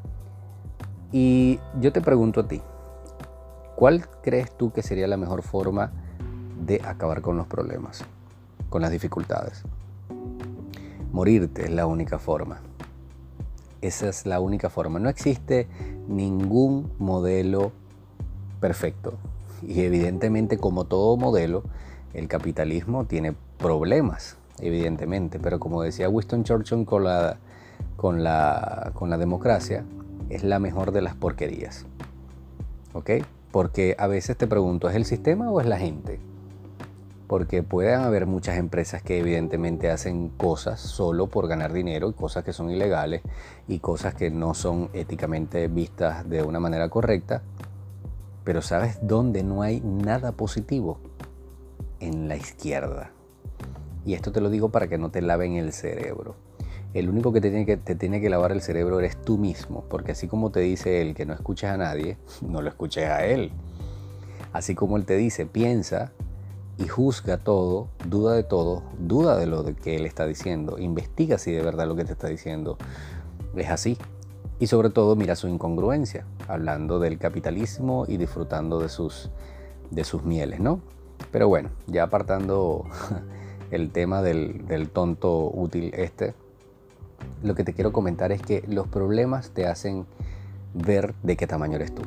y 1.12 1.60
yo 1.80 1.92
te 1.92 2.02
pregunto 2.02 2.42
a 2.42 2.48
ti, 2.48 2.62
¿cuál 3.76 4.08
crees 4.22 4.56
tú 4.58 4.72
que 4.72 4.82
sería 4.82 5.08
la 5.08 5.18
mejor 5.18 5.42
forma 5.42 5.92
de 6.66 6.82
acabar 6.84 7.22
con 7.22 7.36
los 7.38 7.48
problemas, 7.48 8.04
con 8.70 8.82
las 8.82 8.92
dificultades? 8.92 9.64
Morirte 11.12 11.66
es 11.66 11.72
la 11.72 11.86
única 11.86 12.20
forma. 12.20 12.60
Esa 13.82 14.08
es 14.08 14.26
la 14.26 14.40
única 14.40 14.70
forma. 14.70 15.00
No 15.00 15.10
existe 15.10 15.68
ningún 16.08 16.90
modelo 17.00 17.72
perfecto. 18.62 19.16
Y 19.62 19.82
evidentemente, 19.82 20.58
como 20.58 20.86
todo 20.86 21.18
modelo, 21.18 21.64
el 22.14 22.28
capitalismo 22.28 23.06
tiene 23.06 23.36
problemas, 23.58 24.38
evidentemente. 24.60 25.40
Pero 25.40 25.60
como 25.60 25.82
decía 25.82 26.08
Winston 26.08 26.44
Churchill 26.44 26.86
con 26.86 27.04
la, 27.04 27.38
con 27.98 28.24
la, 28.24 28.92
con 28.94 29.10
la 29.10 29.18
democracia, 29.18 29.84
es 30.32 30.44
la 30.44 30.60
mejor 30.60 30.92
de 30.92 31.02
las 31.02 31.16
porquerías. 31.16 31.86
¿Ok? 32.94 33.12
Porque 33.52 33.96
a 34.00 34.08
veces 34.08 34.38
te 34.38 34.48
pregunto, 34.48 34.90
¿es 34.90 34.96
el 34.96 35.06
sistema 35.06 35.52
o 35.52 35.60
es 35.60 35.68
la 35.68 35.78
gente? 35.78 36.20
Porque 37.28 37.64
pueden 37.64 38.02
haber 38.02 38.26
muchas 38.26 38.58
empresas 38.58 39.02
que 39.02 39.20
evidentemente 39.20 39.90
hacen 39.90 40.30
cosas 40.30 40.80
solo 40.80 41.28
por 41.28 41.48
ganar 41.48 41.72
dinero 41.72 42.10
y 42.10 42.14
cosas 42.14 42.44
que 42.44 42.54
son 42.54 42.70
ilegales 42.70 43.22
y 43.68 43.80
cosas 43.80 44.14
que 44.16 44.30
no 44.30 44.54
son 44.54 44.90
éticamente 44.94 45.68
vistas 45.68 46.30
de 46.30 46.44
una 46.44 46.60
manera 46.60 46.90
correcta. 46.90 47.42
Pero 48.44 48.62
¿sabes 48.62 49.00
dónde 49.02 49.44
no 49.44 49.62
hay 49.62 49.82
nada 49.82 50.32
positivo? 50.34 50.98
En 52.00 52.28
la 52.28 52.36
izquierda. 52.36 53.12
Y 54.06 54.14
esto 54.14 54.32
te 54.32 54.42
lo 54.42 54.50
digo 54.50 54.70
para 54.70 54.88
que 54.88 54.98
no 54.98 55.12
te 55.12 55.22
laven 55.22 55.56
el 55.56 55.74
cerebro 55.74 56.36
el 56.94 57.10
único 57.10 57.32
que 57.32 57.42
te, 57.42 57.50
tiene 57.50 57.66
que 57.66 57.78
te 57.78 57.96
tiene 57.96 58.20
que 58.20 58.30
lavar 58.30 58.52
el 58.52 58.62
cerebro 58.62 59.00
eres 59.00 59.22
tú 59.22 59.38
mismo, 59.38 59.86
porque 59.90 60.12
así 60.12 60.28
como 60.28 60.52
te 60.52 60.60
dice 60.60 61.02
él 61.02 61.16
que 61.16 61.26
no 61.26 61.34
escuches 61.34 61.70
a 61.70 61.78
nadie, 61.78 62.18
no 62.42 62.62
lo 62.62 62.70
escuches 62.70 63.06
a 63.06 63.26
él. 63.26 63.52
Así 64.54 64.76
como 64.76 64.98
él 64.98 65.06
te 65.06 65.16
dice, 65.16 65.46
piensa 65.46 66.12
y 66.78 66.88
juzga 66.88 67.38
todo, 67.38 67.88
duda 68.06 68.34
de 68.34 68.44
todo, 68.44 68.84
duda 69.00 69.38
de 69.38 69.46
lo 69.46 69.64
que 69.76 69.96
él 69.96 70.06
está 70.06 70.26
diciendo, 70.26 70.78
investiga 70.80 71.38
si 71.38 71.52
de 71.52 71.62
verdad 71.62 71.88
lo 71.88 71.96
que 71.96 72.04
te 72.04 72.12
está 72.12 72.28
diciendo 72.28 72.78
es 73.56 73.70
así. 73.70 73.98
Y 74.60 74.68
sobre 74.68 74.90
todo 74.90 75.16
mira 75.16 75.36
su 75.36 75.48
incongruencia, 75.48 76.26
hablando 76.48 77.00
del 77.00 77.18
capitalismo 77.18 78.06
y 78.08 78.18
disfrutando 78.18 78.80
de 78.80 78.90
sus, 78.90 79.32
de 79.90 80.04
sus 80.04 80.24
mieles, 80.24 80.60
¿no? 80.60 80.82
Pero 81.32 81.48
bueno, 81.48 81.70
ya 81.88 82.04
apartando 82.04 82.86
el 83.72 83.92
tema 83.92 84.22
del, 84.22 84.68
del 84.68 84.90
tonto 84.90 85.50
útil 85.52 85.92
este, 85.96 86.36
lo 87.44 87.56
que 87.56 87.64
te 87.64 87.74
quiero 87.74 87.92
comentar 87.92 88.32
es 88.32 88.42
que 88.42 88.64
los 88.68 88.88
problemas 88.88 89.52
te 89.52 89.68
hacen 89.68 90.06
ver 90.74 91.16
de 91.24 91.38
qué 91.38 91.48
tamaño 91.48 91.76
eres 91.76 91.94
tú. 91.94 92.04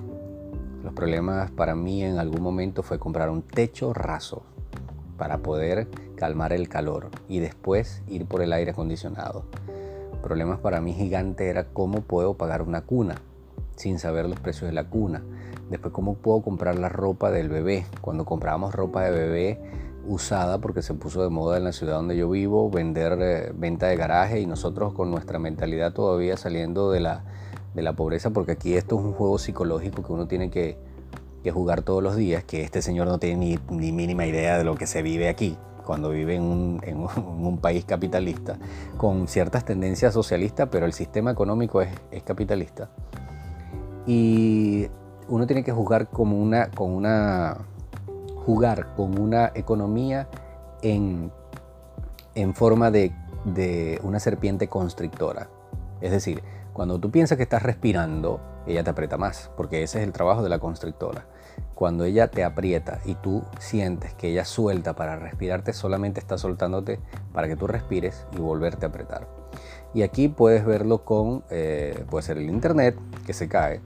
Los 0.82 0.92
problemas 0.92 1.50
para 1.50 1.74
mí 1.74 2.02
en 2.02 2.18
algún 2.18 2.42
momento 2.42 2.82
fue 2.82 2.98
comprar 2.98 3.30
un 3.30 3.42
techo 3.42 3.92
raso 3.92 4.42
para 5.16 5.38
poder 5.38 5.88
calmar 6.16 6.52
el 6.52 6.68
calor 6.68 7.10
y 7.28 7.38
después 7.38 8.02
ir 8.06 8.26
por 8.26 8.42
el 8.42 8.52
aire 8.52 8.72
acondicionado. 8.72 9.44
Problemas 10.22 10.58
para 10.60 10.80
mí 10.80 10.92
gigante 10.92 11.48
era 11.48 11.64
cómo 11.64 12.00
puedo 12.00 12.34
pagar 12.34 12.62
una 12.62 12.82
cuna 12.82 13.16
sin 13.76 13.98
saber 13.98 14.26
los 14.26 14.40
precios 14.40 14.68
de 14.68 14.74
la 14.74 14.88
cuna. 14.88 15.22
Después 15.70 15.92
cómo 15.92 16.14
puedo 16.14 16.42
comprar 16.42 16.78
la 16.78 16.88
ropa 16.88 17.30
del 17.30 17.48
bebé. 17.48 17.86
Cuando 18.00 18.24
comprábamos 18.24 18.74
ropa 18.74 19.02
de 19.02 19.10
bebé 19.10 19.60
usada 20.06 20.58
porque 20.58 20.82
se 20.82 20.94
puso 20.94 21.22
de 21.22 21.30
moda 21.30 21.56
en 21.56 21.64
la 21.64 21.72
ciudad 21.72 21.96
donde 21.96 22.16
yo 22.16 22.28
vivo, 22.30 22.70
vender 22.70 23.18
eh, 23.20 23.52
venta 23.54 23.86
de 23.86 23.96
garaje 23.96 24.40
y 24.40 24.46
nosotros 24.46 24.92
con 24.92 25.10
nuestra 25.10 25.38
mentalidad 25.38 25.92
todavía 25.92 26.36
saliendo 26.36 26.90
de 26.90 27.00
la, 27.00 27.24
de 27.74 27.82
la 27.82 27.94
pobreza, 27.94 28.30
porque 28.30 28.52
aquí 28.52 28.74
esto 28.74 28.98
es 28.98 29.04
un 29.04 29.12
juego 29.12 29.38
psicológico 29.38 30.02
que 30.02 30.12
uno 30.12 30.26
tiene 30.26 30.50
que, 30.50 30.78
que 31.42 31.50
jugar 31.50 31.82
todos 31.82 32.02
los 32.02 32.16
días, 32.16 32.44
que 32.44 32.62
este 32.62 32.82
señor 32.82 33.06
no 33.06 33.18
tiene 33.18 33.36
ni, 33.36 33.58
ni, 33.76 33.92
mínima 33.92 34.26
idea 34.26 34.58
de 34.58 34.64
lo 34.64 34.74
que 34.74 34.86
se 34.86 35.02
vive 35.02 35.28
aquí 35.28 35.56
cuando 35.84 36.10
vive 36.10 36.36
en 36.36 36.42
un, 36.42 36.80
en 36.82 36.96
un, 36.98 37.58
país 37.62 37.84
capitalista, 37.84 38.58
con 38.96 39.28
ciertas 39.28 39.66
tendencias 39.66 40.14
socialistas, 40.14 40.68
pero 40.70 40.86
el 40.86 40.94
sistema 40.94 41.30
económico 41.30 41.82
es, 41.82 41.90
es 42.10 42.22
capitalista. 42.22 42.88
Y 44.06 44.88
uno 45.28 45.46
tiene 45.46 45.62
que 45.62 45.72
jugar 45.72 46.08
como 46.08 46.40
una, 46.40 46.70
con 46.70 46.90
una 46.90 47.58
jugar 48.46 48.94
con 48.94 49.18
una 49.18 49.52
economía 49.54 50.28
en, 50.82 51.32
en 52.34 52.54
forma 52.54 52.90
de, 52.90 53.12
de 53.44 54.00
una 54.02 54.20
serpiente 54.20 54.68
constrictora. 54.68 55.48
Es 56.00 56.10
decir, 56.10 56.42
cuando 56.72 56.98
tú 56.98 57.10
piensas 57.10 57.36
que 57.36 57.44
estás 57.44 57.62
respirando, 57.62 58.40
ella 58.66 58.82
te 58.82 58.90
aprieta 58.90 59.16
más, 59.16 59.50
porque 59.56 59.82
ese 59.82 60.00
es 60.00 60.04
el 60.04 60.12
trabajo 60.12 60.42
de 60.42 60.48
la 60.48 60.58
constrictora. 60.58 61.26
Cuando 61.74 62.04
ella 62.04 62.30
te 62.30 62.44
aprieta 62.44 63.00
y 63.04 63.14
tú 63.14 63.44
sientes 63.58 64.14
que 64.14 64.28
ella 64.28 64.44
suelta 64.44 64.94
para 64.94 65.16
respirarte, 65.16 65.72
solamente 65.72 66.20
está 66.20 66.36
soltándote 66.38 67.00
para 67.32 67.48
que 67.48 67.56
tú 67.56 67.66
respires 67.66 68.26
y 68.32 68.38
volverte 68.38 68.86
a 68.86 68.88
apretar. 68.88 69.28
Y 69.92 70.02
aquí 70.02 70.28
puedes 70.28 70.64
verlo 70.64 71.04
con, 71.04 71.44
eh, 71.50 72.04
puede 72.10 72.24
ser 72.24 72.38
el 72.38 72.50
internet 72.50 72.96
que 73.26 73.32
se 73.32 73.48
cae, 73.48 73.80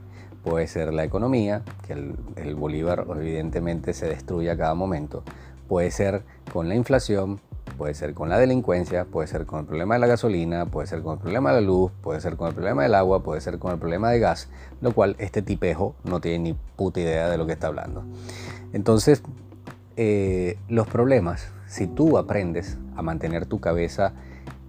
puede 0.49 0.67
ser 0.67 0.95
la 0.95 1.05
economía, 1.05 1.63
que 1.87 1.93
el, 1.93 2.55
bolívar 2.55 3.05
evidentemente 3.17 3.93
se 3.93 4.09
destruye 4.09 4.51
a 4.51 4.57
cada 4.57 4.75
momento, 4.75 5.23
puede 5.69 5.91
ser 5.91 6.23
con 6.53 6.69
la 6.69 6.75
inflación, 6.75 7.39
puede 7.77 7.93
ser 7.95 8.15
con 8.15 8.31
la 8.31 8.39
delincuencia, 8.39 9.05
puede 9.05 9.29
ser 9.29 9.45
con 9.45 9.61
el 9.61 9.67
problema 9.67 9.95
de 9.95 10.01
la 10.01 10.07
gasolina, 10.07 10.65
puede 10.65 10.87
ser 10.87 11.03
con 11.03 11.13
el 11.13 11.21
problema 11.21 11.53
de 11.53 11.61
la 11.61 11.67
luz, 11.67 11.93
puede 12.03 12.21
ser 12.23 12.37
con 12.37 12.49
el 12.49 12.55
problema 12.55 12.83
del 12.83 12.95
agua, 12.95 13.23
puede 13.23 13.43
ser 13.43 13.59
con 13.59 13.73
el 13.73 13.79
problema 13.79 14.11
de 14.11 14.21
gas, 14.21 14.49
lo 14.81 14.93
cual 14.93 15.17
este 15.19 15.43
tipejo 15.43 15.95
no 16.05 16.21
tiene 16.21 16.39
ni 16.39 16.53
puta 16.77 17.01
idea 17.01 17.29
de 17.29 17.37
lo 17.37 17.47
que 17.47 17.53
está 17.53 17.67
hablando. 17.67 18.05
Entonces, 18.73 19.23
eh, 19.97 20.59
los 20.69 20.87
problemas, 20.87 21.53
si 21.67 21.87
tú 21.87 22.17
aprendes 22.17 22.79
a 22.97 23.03
mantener 23.03 23.45
tu 23.45 23.61
cabeza 23.61 24.15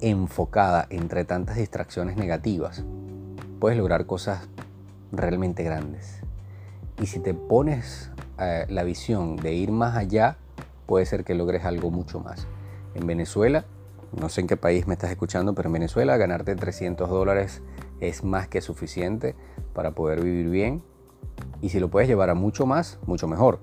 enfocada 0.02 0.88
entre 0.90 1.24
tantas 1.24 1.56
distracciones 1.56 2.18
negativas, 2.18 2.84
puedes 3.60 3.78
lograr 3.78 4.06
cosas 4.06 4.50
realmente 5.12 5.64
grandes. 5.64 6.22
Y 7.02 7.08
si 7.08 7.20
te 7.20 7.34
pones 7.34 8.12
eh, 8.40 8.66
la 8.70 8.84
visión 8.84 9.38
de 9.38 9.54
ir 9.54 9.72
más 9.72 9.96
allá, 9.96 10.38
puede 10.86 11.06
ser 11.06 11.24
que 11.24 11.36
logres 11.36 11.66
algo 11.66 11.92
mucho 11.92 12.20
más. 12.20 12.48
En 12.94 13.08
Venezuela, 13.08 13.66
no 14.12 14.30
sé 14.30 14.42
en 14.42 14.48
qué 14.48 14.58
país 14.58 14.88
me 14.88 14.94
estás 14.94 15.12
escuchando, 15.12 15.54
pero 15.54 15.70
en 15.70 15.74
Venezuela 15.74 16.18
ganarte 16.18 16.56
300 16.56 17.10
dólares 17.10 17.62
es 18.00 18.24
más 18.24 18.48
que 18.48 18.62
suficiente 18.62 19.36
para 19.74 19.92
poder 19.92 20.22
vivir 20.22 20.50
bien. 20.50 20.84
Y 21.62 21.70
si 21.70 21.80
lo 21.80 21.90
puedes 21.90 22.10
llevar 22.10 22.30
a 22.30 22.34
mucho 22.34 22.66
más, 22.66 23.00
mucho 23.06 23.28
mejor. 23.28 23.60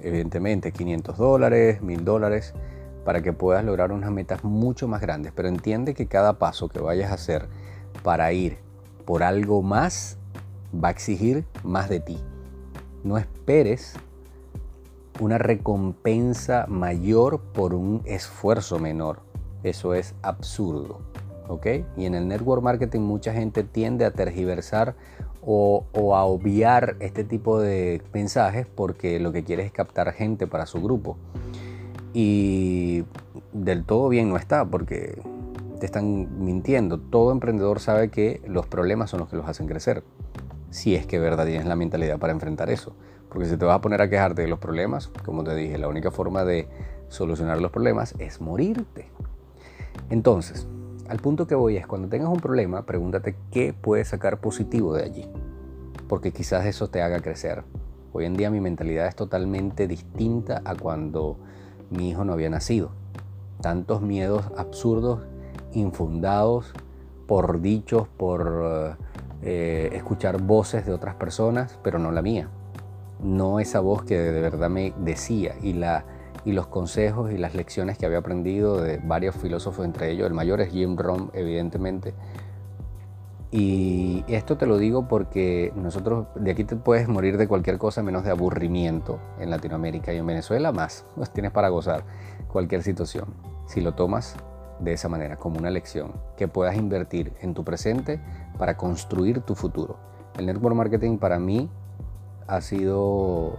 Evidentemente, 0.00 0.72
500 0.72 1.16
dólares, 1.16 1.82
1000 1.82 2.04
dólares, 2.04 2.54
para 3.04 3.22
que 3.22 3.32
puedas 3.32 3.64
lograr 3.64 3.92
unas 3.92 4.10
metas 4.10 4.44
mucho 4.44 4.88
más 4.88 5.00
grandes. 5.00 5.32
Pero 5.34 5.48
entiende 5.48 5.94
que 5.94 6.06
cada 6.06 6.38
paso 6.38 6.68
que 6.68 6.80
vayas 6.80 7.10
a 7.10 7.14
hacer 7.14 7.48
para 8.02 8.32
ir 8.32 8.58
por 9.04 9.22
algo 9.22 9.62
más 9.62 10.18
va 10.82 10.88
a 10.88 10.90
exigir 10.90 11.44
más 11.62 11.88
de 11.88 12.00
ti. 12.00 12.18
No 13.04 13.18
esperes 13.18 13.94
una 15.20 15.38
recompensa 15.38 16.66
mayor 16.68 17.40
por 17.40 17.74
un 17.74 18.02
esfuerzo 18.04 18.78
menor. 18.78 19.20
Eso 19.62 19.94
es 19.94 20.14
absurdo. 20.22 21.00
¿ok? 21.48 21.66
Y 21.96 22.06
en 22.06 22.14
el 22.14 22.28
network 22.28 22.62
marketing 22.62 23.00
mucha 23.00 23.32
gente 23.32 23.62
tiende 23.62 24.04
a 24.04 24.10
tergiversar 24.10 24.94
o, 25.42 25.84
a 26.14 26.24
obviar 26.24 26.96
este 26.98 27.22
tipo 27.22 27.60
de 27.60 28.02
mensajes 28.12 28.66
porque 28.66 29.20
lo 29.20 29.32
que 29.32 29.44
quiere 29.44 29.64
es 29.64 29.72
captar 29.72 30.12
gente 30.12 30.46
para 30.46 30.66
su 30.66 30.82
grupo. 30.82 31.16
Y 32.12 33.04
del 33.52 33.84
todo 33.84 34.08
bien 34.08 34.28
no 34.28 34.36
está 34.36 34.64
porque 34.64 35.20
te 35.78 35.86
están 35.86 36.44
mintiendo. 36.44 36.98
Todo 36.98 37.30
emprendedor 37.30 37.78
sabe 37.78 38.10
que 38.10 38.40
los 38.46 38.66
problemas 38.66 39.10
son 39.10 39.20
los 39.20 39.28
que 39.28 39.36
los 39.36 39.46
hacen 39.46 39.66
crecer. 39.66 40.02
Si 40.70 40.94
es 40.94 41.06
que 41.06 41.18
verdad 41.18 41.46
tienes 41.46 41.66
la 41.66 41.76
mentalidad 41.76 42.18
para 42.18 42.32
enfrentar 42.32 42.70
eso. 42.70 42.94
Porque 43.28 43.46
si 43.48 43.56
te 43.56 43.64
vas 43.64 43.76
a 43.76 43.80
poner 43.80 44.00
a 44.02 44.08
quejarte 44.08 44.42
de 44.42 44.48
los 44.48 44.58
problemas, 44.58 45.08
como 45.24 45.44
te 45.44 45.54
dije, 45.54 45.78
la 45.78 45.88
única 45.88 46.10
forma 46.10 46.44
de 46.44 46.68
solucionar 47.08 47.60
los 47.60 47.70
problemas 47.70 48.14
es 48.18 48.40
morirte. 48.40 49.08
Entonces, 50.10 50.66
al 51.08 51.18
punto 51.18 51.46
que 51.46 51.54
voy 51.54 51.76
es, 51.76 51.86
cuando 51.86 52.08
tengas 52.08 52.28
un 52.28 52.40
problema, 52.40 52.86
pregúntate 52.86 53.36
qué 53.50 53.72
puedes 53.72 54.08
sacar 54.08 54.40
positivo 54.40 54.94
de 54.94 55.04
allí, 55.04 55.28
porque 56.08 56.32
quizás 56.32 56.66
eso 56.66 56.88
te 56.88 57.02
haga 57.02 57.20
crecer. 57.20 57.64
Hoy 58.12 58.24
en 58.24 58.34
día 58.34 58.50
mi 58.50 58.60
mentalidad 58.60 59.06
es 59.06 59.14
totalmente 59.14 59.86
distinta 59.86 60.62
a 60.64 60.74
cuando 60.74 61.36
mi 61.90 62.10
hijo 62.10 62.24
no 62.24 62.32
había 62.32 62.50
nacido. 62.50 62.90
Tantos 63.60 64.02
miedos 64.02 64.44
absurdos, 64.56 65.20
infundados, 65.72 66.72
por 67.26 67.60
dichos, 67.60 68.08
por 68.08 68.96
eh, 69.48 69.90
escuchar 69.92 70.42
voces 70.42 70.84
de 70.84 70.92
otras 70.92 71.14
personas, 71.14 71.78
pero 71.84 72.00
no 72.00 72.10
la 72.10 72.20
mía. 72.20 72.48
No 73.22 73.60
esa 73.60 73.78
voz 73.78 74.02
que 74.02 74.18
de 74.18 74.40
verdad 74.40 74.68
me 74.68 74.92
decía 74.98 75.54
y 75.62 75.72
la 75.74 76.04
y 76.44 76.50
los 76.52 76.66
consejos 76.66 77.30
y 77.30 77.38
las 77.38 77.54
lecciones 77.54 77.96
que 77.96 78.06
había 78.06 78.18
aprendido 78.18 78.80
de 78.80 78.98
varios 78.98 79.36
filósofos, 79.36 79.84
entre 79.84 80.10
ellos 80.10 80.26
el 80.26 80.34
mayor 80.34 80.60
es 80.60 80.70
Jim 80.70 80.96
Rohn, 80.96 81.30
evidentemente. 81.32 82.12
Y 83.52 84.24
esto 84.26 84.56
te 84.56 84.66
lo 84.66 84.78
digo 84.78 85.06
porque 85.06 85.72
nosotros 85.76 86.26
de 86.34 86.50
aquí 86.50 86.64
te 86.64 86.74
puedes 86.74 87.06
morir 87.06 87.38
de 87.38 87.46
cualquier 87.46 87.78
cosa 87.78 88.02
menos 88.02 88.24
de 88.24 88.30
aburrimiento 88.30 89.20
en 89.38 89.50
Latinoamérica 89.50 90.12
y 90.12 90.18
en 90.18 90.26
Venezuela 90.26 90.72
más. 90.72 91.04
Pues 91.14 91.30
tienes 91.32 91.52
para 91.52 91.68
gozar 91.68 92.02
cualquier 92.48 92.82
situación. 92.82 93.26
Si 93.66 93.80
lo 93.80 93.94
tomas 93.94 94.36
de 94.80 94.92
esa 94.92 95.08
manera, 95.08 95.36
como 95.36 95.58
una 95.58 95.70
lección 95.70 96.12
que 96.36 96.48
puedas 96.48 96.76
invertir 96.76 97.32
en 97.40 97.54
tu 97.54 97.64
presente 97.64 98.20
para 98.58 98.76
construir 98.76 99.40
tu 99.40 99.54
futuro. 99.54 99.96
El 100.38 100.46
network 100.46 100.74
marketing 100.74 101.18
para 101.18 101.38
mí 101.38 101.70
ha 102.46 102.60
sido 102.60 103.56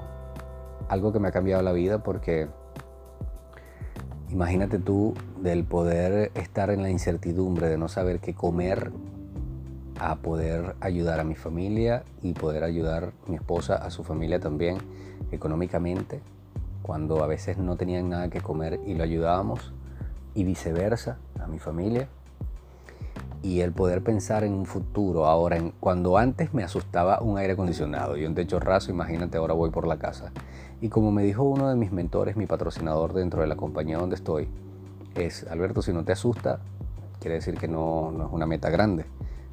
algo 0.89 1.12
que 1.12 1.19
me 1.19 1.27
ha 1.29 1.31
cambiado 1.31 1.62
la 1.63 1.71
vida 1.71 2.03
porque 2.03 2.47
Imagínate 4.30 4.77
tú 4.77 5.13
del 5.41 5.63
poder 5.63 6.32
estar 6.36 6.69
en 6.69 6.82
la 6.82 6.89
incertidumbre 6.89 7.69
de 7.69 7.77
no 7.77 7.88
saber 7.88 8.19
qué 8.19 8.34
comer 8.34 8.91
a 9.99 10.17
poder 10.17 10.75
ayudar 10.82 11.21
a 11.21 11.23
mi 11.23 11.36
familia 11.36 12.03
y 12.21 12.34
poder 12.34 12.65
ayudar 12.65 13.13
a 13.25 13.30
mi 13.30 13.38
esposa 13.38 13.75
a 13.75 13.89
su 13.89 14.03
familia 14.03 14.39
también 14.39 14.77
económicamente 15.32 16.19
cuando 16.82 17.23
a 17.23 17.27
veces 17.27 17.58
no 17.58 17.77
tenían 17.77 18.10
nada 18.10 18.30
que 18.30 18.41
comer 18.41 18.82
y 18.86 18.95
lo 18.95 19.03
ayudábamos 19.03 19.73
y 20.38 20.45
viceversa 20.45 21.17
a 21.39 21.47
mi 21.47 21.60
familia 21.60 22.08
y 23.43 23.60
el 23.60 23.73
poder 23.73 24.02
pensar 24.04 24.43
en 24.43 24.54
un 24.54 24.65
futuro 24.65 25.26
ahora 25.26 25.58
en 25.58 25.71
cuando 25.71 26.17
antes 26.17 26.54
me 26.54 26.63
asustaba 26.63 27.19
un 27.21 27.38
aire 27.38 27.54
acondicionado 27.54 28.15
y 28.15 28.26
un 28.26 28.36
techo 28.36 28.60
raso 28.60 28.91
imagínate 28.91 29.38
ahora 29.38 29.54
voy 29.54 29.69
por 29.69 29.86
la 29.86 29.97
casa 29.97 30.32
y 30.80 30.89
como 30.89 31.12
me 31.12 31.23
dijo 31.23 31.43
uno 31.43 31.69
de 31.69 31.76
mis 31.76 31.91
mentores, 31.91 32.38
mi 32.38 32.45
patrocinador 32.45 33.13
dentro 33.13 33.41
de 33.41 33.47
la 33.47 33.56
compañía 33.56 33.97
donde 33.97 34.15
estoy, 34.15 34.47
es, 35.15 35.47
Alberto, 35.50 35.82
si 35.82 35.91
no 35.91 36.04
te 36.04 36.12
asusta, 36.12 36.60
quiere 37.19 37.36
decir 37.36 37.56
que 37.56 37.67
no, 37.67 38.12
no 38.12 38.28
es 38.28 38.32
una 38.32 38.45
meta 38.45 38.69
grande. 38.69 39.06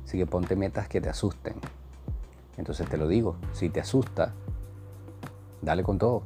Así 0.04 0.18
que 0.18 0.26
ponte 0.26 0.54
metas 0.54 0.86
que 0.86 1.00
te 1.00 1.08
asusten. 1.08 1.54
Entonces 2.58 2.86
te 2.90 2.98
lo 2.98 3.08
digo, 3.08 3.36
si 3.52 3.70
te 3.70 3.80
asusta, 3.80 4.34
dale 5.62 5.82
con 5.82 5.96
todo. 5.96 6.24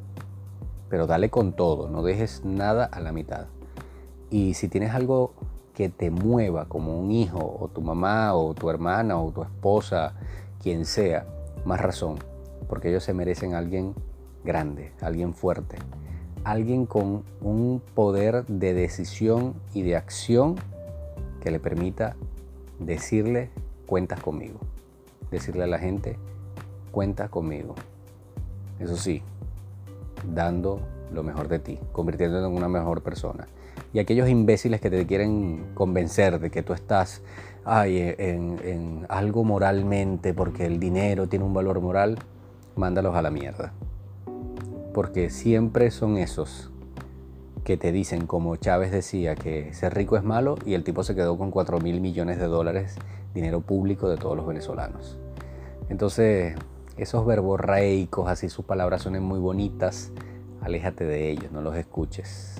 Pero 0.88 1.06
dale 1.06 1.30
con 1.30 1.52
todo, 1.52 1.88
no 1.88 2.02
dejes 2.02 2.44
nada 2.44 2.84
a 2.84 2.98
la 2.98 3.12
mitad. 3.12 3.46
Y 4.30 4.54
si 4.54 4.68
tienes 4.68 4.94
algo 4.94 5.32
que 5.74 5.88
te 5.88 6.10
mueva 6.10 6.66
como 6.66 6.98
un 6.98 7.10
hijo 7.10 7.38
o 7.38 7.68
tu 7.68 7.80
mamá 7.80 8.34
o 8.34 8.52
tu 8.54 8.68
hermana 8.68 9.20
o 9.20 9.30
tu 9.30 9.42
esposa, 9.42 10.14
quien 10.62 10.84
sea, 10.84 11.24
más 11.64 11.80
razón, 11.80 12.16
porque 12.68 12.88
ellos 12.88 13.04
se 13.04 13.14
merecen 13.14 13.54
alguien 13.54 13.94
grande, 14.44 14.92
alguien 15.00 15.34
fuerte, 15.34 15.78
alguien 16.44 16.86
con 16.86 17.22
un 17.40 17.82
poder 17.94 18.44
de 18.46 18.74
decisión 18.74 19.54
y 19.74 19.82
de 19.82 19.96
acción 19.96 20.56
que 21.40 21.50
le 21.50 21.60
permita 21.60 22.16
decirle 22.78 23.50
cuentas 23.86 24.20
conmigo, 24.20 24.58
decirle 25.30 25.64
a 25.64 25.68
la 25.68 25.78
gente 25.78 26.18
cuentas 26.90 27.30
conmigo. 27.30 27.74
Eso 28.78 28.96
sí, 28.96 29.22
dando 30.34 30.80
lo 31.12 31.22
mejor 31.22 31.48
de 31.48 31.58
ti, 31.58 31.78
convirtiéndote 31.92 32.46
en 32.46 32.56
una 32.56 32.68
mejor 32.68 33.02
persona. 33.02 33.46
Y 33.92 33.98
aquellos 33.98 34.28
imbéciles 34.28 34.80
que 34.80 34.90
te 34.90 35.06
quieren 35.06 35.66
convencer 35.74 36.40
de 36.40 36.50
que 36.50 36.62
tú 36.62 36.72
estás 36.72 37.22
en, 37.66 38.58
en 38.62 39.06
algo 39.08 39.44
moralmente 39.44 40.34
porque 40.34 40.66
el 40.66 40.78
dinero 40.78 41.28
tiene 41.28 41.44
un 41.44 41.54
valor 41.54 41.80
moral, 41.80 42.18
mándalos 42.76 43.14
a 43.16 43.22
la 43.22 43.30
mierda 43.30 43.72
porque 44.98 45.30
siempre 45.30 45.92
son 45.92 46.16
esos 46.16 46.72
que 47.62 47.76
te 47.76 47.92
dicen, 47.92 48.26
como 48.26 48.56
Chávez 48.56 48.90
decía, 48.90 49.36
que 49.36 49.72
ser 49.72 49.94
rico 49.94 50.16
es 50.16 50.24
malo 50.24 50.56
y 50.66 50.74
el 50.74 50.82
tipo 50.82 51.04
se 51.04 51.14
quedó 51.14 51.38
con 51.38 51.52
4 51.52 51.78
mil 51.78 52.00
millones 52.00 52.40
de 52.40 52.46
dólares, 52.46 52.96
dinero 53.32 53.60
público 53.60 54.08
de 54.08 54.16
todos 54.16 54.36
los 54.36 54.44
venezolanos. 54.44 55.16
Entonces, 55.88 56.56
esos 56.96 57.24
verbos 57.24 57.60
reicos, 57.60 58.28
así 58.28 58.48
sus 58.48 58.64
palabras 58.64 59.02
suenen 59.02 59.22
muy 59.22 59.38
bonitas, 59.38 60.10
aléjate 60.62 61.04
de 61.04 61.30
ellos, 61.30 61.52
no 61.52 61.60
los 61.60 61.76
escuches. 61.76 62.56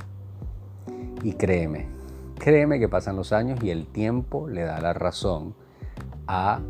Y 1.22 1.33
créeme, 1.33 1.87
créeme 2.38 2.78
que 2.78 2.88
pasan 2.88 3.16
los 3.16 3.33
años 3.33 3.62
y 3.62 3.70
el 3.70 3.87
tiempo 3.87 4.48
le 4.48 4.62
da 4.62 4.81
la 4.81 4.92
razón 4.92 5.54
a 6.26 6.61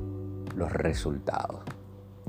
los 0.56 0.72
resultados. 0.72 1.60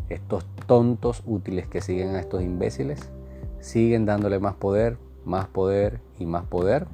Estos 0.10 0.46
tontos 0.66 1.24
útiles 1.26 1.68
que 1.68 1.82
siguen 1.82 2.16
a 2.16 2.20
estos 2.20 2.42
imbéciles 2.42 3.12
siguen 3.60 4.06
dándole 4.06 4.40
más 4.40 4.56
poder, 4.56 4.98
más 5.26 5.48
poder 5.48 6.02
y 6.18 6.26
más 6.26 6.46
poder. 6.46 6.88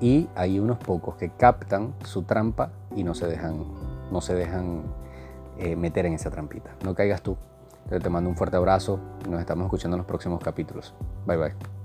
Y 0.00 0.28
hay 0.34 0.58
unos 0.58 0.78
pocos 0.78 1.14
que 1.16 1.30
captan 1.30 1.94
su 2.04 2.22
trampa 2.22 2.72
y 2.96 3.04
no 3.04 3.14
se 3.14 3.26
dejan, 3.26 3.64
no 4.10 4.20
se 4.20 4.34
dejan 4.34 4.82
eh, 5.58 5.76
meter 5.76 6.06
en 6.06 6.14
esa 6.14 6.30
trampita. 6.30 6.74
No 6.84 6.94
caigas 6.94 7.22
tú. 7.22 7.36
te 7.88 8.08
mando 8.08 8.28
un 8.30 8.36
fuerte 8.36 8.56
abrazo. 8.56 8.98
Nos 9.28 9.40
estamos 9.40 9.66
escuchando 9.66 9.96
en 9.96 9.98
los 9.98 10.06
próximos 10.06 10.42
capítulos. 10.42 10.94
Bye 11.26 11.36
bye. 11.36 11.81